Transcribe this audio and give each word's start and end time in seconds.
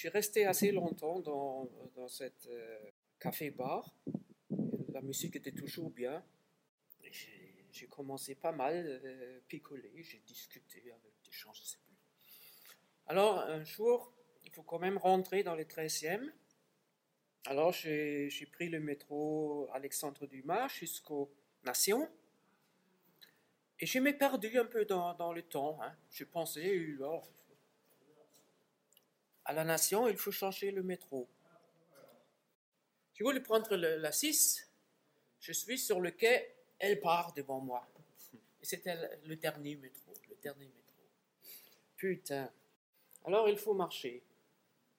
suis 0.00 0.08
resté 0.08 0.46
assez 0.46 0.72
longtemps 0.72 1.20
dans, 1.20 1.68
dans 1.94 2.08
cette 2.08 2.46
euh, 2.46 2.90
café-bar. 3.18 3.94
La 4.94 5.02
musique 5.02 5.36
était 5.36 5.52
toujours 5.52 5.90
bien. 5.90 6.24
J'ai 7.70 7.86
commencé 7.86 8.34
pas 8.34 8.50
mal 8.50 9.00
euh, 9.04 9.40
picoler, 9.46 10.02
j'ai 10.02 10.20
discuté 10.20 10.90
avec 10.90 11.12
des 11.22 11.30
gens, 11.30 11.52
je 11.52 11.62
sais 11.64 11.76
plus. 11.84 11.94
Alors, 13.08 13.40
un 13.40 13.62
jour, 13.62 14.14
il 14.42 14.50
faut 14.50 14.62
quand 14.62 14.78
même 14.78 14.96
rentrer 14.96 15.42
dans 15.42 15.54
les 15.54 15.66
13e. 15.66 16.32
Alors, 17.44 17.72
j'ai 17.72 18.48
pris 18.52 18.70
le 18.70 18.80
métro 18.80 19.68
Alexandre 19.74 20.26
Dumas 20.26 20.68
jusqu'aux 20.68 21.30
Nations. 21.62 22.08
Et 23.78 23.84
je 23.84 23.98
m'ai 23.98 24.14
perdu 24.14 24.58
un 24.58 24.64
peu 24.64 24.86
dans, 24.86 25.12
dans 25.12 25.34
le 25.34 25.42
temps. 25.42 25.78
Hein. 25.82 25.94
Je 26.10 26.24
pensais, 26.24 26.96
oh, 27.02 27.22
à 29.50 29.52
la 29.52 29.64
Nation, 29.64 30.06
il 30.06 30.16
faut 30.16 30.30
changer 30.30 30.70
le 30.70 30.84
métro. 30.84 31.28
Je 33.14 33.24
voulais 33.24 33.40
prendre 33.40 33.74
la 33.74 34.12
6. 34.12 34.70
Je 35.40 35.52
suis 35.52 35.76
sur 35.76 36.00
le 36.00 36.12
quai, 36.12 36.54
elle 36.78 37.00
part 37.00 37.32
devant 37.34 37.58
moi. 37.60 37.84
Et 38.62 38.64
c'était 38.64 38.94
le- 39.24 39.34
dernier 39.34 39.74
métro, 39.74 40.12
le 40.28 40.36
dernier 40.40 40.66
métro. 40.66 41.02
Putain. 41.96 42.48
Alors 43.24 43.48
il 43.48 43.58
faut 43.58 43.74
marcher. 43.74 44.22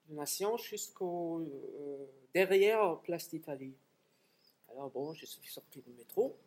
La 0.09 0.15
Nation 0.15 0.57
jusqu'au 0.57 1.39
euh, 1.39 2.05
derrière 2.33 2.99
Place 3.03 3.29
d'Italie. 3.29 3.77
Alors 4.69 4.89
bon, 4.89 5.13
je 5.13 5.25
suis 5.25 5.47
sorti 5.47 5.81
du 5.81 5.91
métro. 5.91 6.37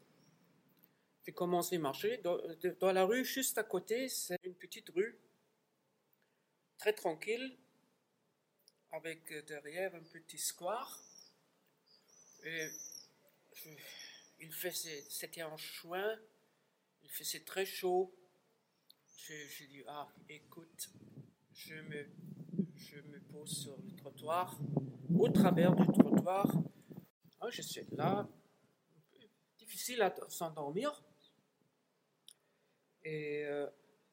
J'ai 1.24 1.32
commencé 1.32 1.76
à 1.76 1.78
marcher. 1.78 2.18
Dans 2.18 2.92
la 2.92 3.06
rue 3.06 3.24
juste 3.24 3.56
à 3.56 3.64
côté, 3.64 4.10
c'est 4.10 4.38
une 4.44 4.54
petite 4.54 4.90
rue, 4.90 5.18
très 6.76 6.92
tranquille, 6.92 7.56
avec 8.94 9.30
euh, 9.32 9.42
derrière 9.42 9.94
un 9.94 10.02
petit 10.02 10.38
square. 10.38 11.00
Et 12.44 12.68
il 14.38 14.52
faisait, 14.52 15.04
c'était 15.08 15.42
en 15.42 15.56
juin, 15.56 16.18
il 17.02 17.10
faisait 17.10 17.40
très 17.40 17.66
chaud. 17.66 18.14
J'ai 19.16 19.66
dit, 19.66 19.82
ah, 19.88 20.06
écoute, 20.28 20.90
je 21.54 21.74
me, 21.74 22.06
je 22.76 22.98
me 22.98 23.18
pose 23.20 23.62
sur 23.62 23.76
le 23.78 23.96
trottoir, 23.96 24.58
au 25.18 25.28
travers 25.30 25.74
du 25.74 25.86
trottoir. 25.86 26.46
Ah, 27.40 27.48
je 27.50 27.62
suis 27.62 27.86
là, 27.92 28.28
difficile 29.58 30.02
à 30.02 30.14
s'endormir. 30.28 31.02
Et 33.02 33.44
euh, 33.44 33.66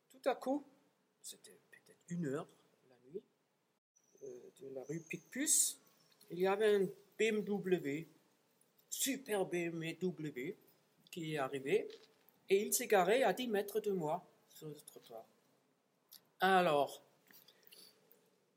tout 0.09 0.29
à 0.29 0.35
coup, 0.35 0.65
c'était 1.21 1.59
peut-être 1.69 2.03
une 2.07 2.25
heure 2.25 2.47
de 4.61 4.69
la 4.69 4.83
rue 4.83 4.99
Picpus, 5.01 5.77
il 6.29 6.39
y 6.39 6.47
avait 6.47 6.75
un 6.75 6.87
BMW, 7.17 8.07
super 8.89 9.45
BMW, 9.45 10.55
qui 11.11 11.33
est 11.33 11.37
arrivé, 11.37 11.87
et 12.49 12.65
il 12.65 12.73
s'est 12.73 12.87
garé 12.87 13.23
à 13.23 13.33
10 13.33 13.47
mètres 13.47 13.79
de 13.79 13.91
moi 13.91 14.25
sur 14.49 14.67
le 14.67 14.75
trottoir. 14.75 15.25
Alors, 16.39 17.03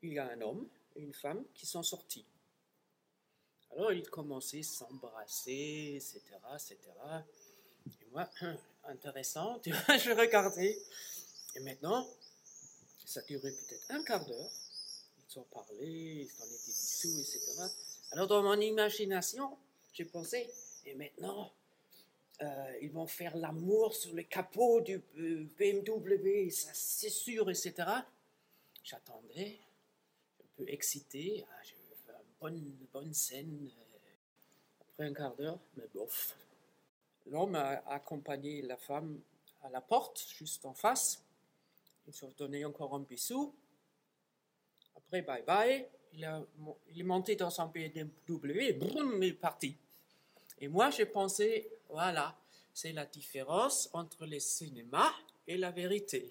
il 0.01 0.13
y 0.13 0.19
a 0.19 0.29
un 0.29 0.41
homme 0.41 0.67
et 0.95 1.01
une 1.01 1.13
femme 1.13 1.43
qui 1.53 1.65
sont 1.65 1.83
sortis. 1.83 2.25
Alors, 3.71 3.91
ils 3.91 4.09
commençaient 4.09 4.59
à 4.59 4.63
s'embrasser, 4.63 5.93
etc., 5.95 6.21
etc. 6.53 6.77
Et 8.01 8.05
moi, 8.11 8.29
intéressant, 8.85 9.61
je 9.65 10.17
regardais. 10.17 10.77
Et 11.55 11.59
maintenant, 11.59 12.07
ça 13.05 13.21
durait 13.21 13.51
peut-être 13.51 13.91
un 13.91 14.03
quart 14.03 14.25
d'heure. 14.25 14.51
Ils 15.35 15.39
sont 15.39 15.47
parlé, 15.51 15.81
ils 15.81 16.27
des 16.27 16.59
bisous, 16.65 17.19
etc. 17.19 17.61
Alors, 18.11 18.25
dans 18.27 18.41
mon 18.41 18.57
imagination, 18.57 19.57
j'ai 19.91 20.05
pensé, 20.05 20.49
et 20.85 20.93
maintenant, 20.95 21.51
euh, 22.41 22.77
ils 22.81 22.89
vont 22.89 23.05
faire 23.05 23.35
l'amour 23.35 23.93
sur 23.93 24.13
le 24.13 24.23
capot 24.23 24.79
du 24.79 25.01
euh, 25.17 25.45
BMW, 25.59 26.49
ça 26.51 26.69
c'est 26.73 27.09
sûr, 27.09 27.49
etc. 27.49 27.73
J'attendais, 28.81 29.59
un 30.41 30.47
peu 30.55 30.69
excité, 30.69 31.45
ah, 31.49 31.63
je 31.63 31.71
vais 31.71 31.95
faire 32.05 32.15
une 32.15 32.35
bonne, 32.39 32.87
bonne 32.93 33.13
scène. 33.13 33.69
euh, 33.77 34.81
Après 34.81 35.05
un 35.07 35.13
quart 35.13 35.35
d'heure, 35.35 35.59
mais 35.75 35.83
bof. 35.93 36.37
L'homme 37.25 37.55
a 37.55 37.83
accompagné 37.89 38.61
la 38.61 38.77
femme 38.77 39.19
à 39.63 39.69
la 39.69 39.81
porte, 39.81 40.25
juste 40.37 40.65
en 40.65 40.73
face. 40.73 41.21
Ils 42.07 42.13
se 42.13 42.21
sont 42.21 42.33
donné 42.37 42.63
encore 42.63 42.95
un 42.95 42.99
bisou. 43.01 43.53
Après, 45.07 45.21
bye 45.21 45.43
bye. 45.43 45.85
Il, 46.13 46.99
est 46.99 47.03
monté 47.03 47.35
dans 47.35 47.49
son 47.49 47.67
BMW 47.67 48.61
et 48.61 48.79
il 48.79 49.23
est 49.23 49.33
parti. 49.33 49.75
Et 50.61 50.67
moi, 50.69 50.89
j'ai 50.89 51.05
pensé, 51.05 51.69
voilà, 51.89 52.33
c'est 52.73 52.93
la 52.93 53.05
différence 53.05 53.89
entre 53.91 54.25
le 54.25 54.39
cinéma 54.39 55.13
et 55.45 55.57
la 55.57 55.71
vérité. 55.71 56.29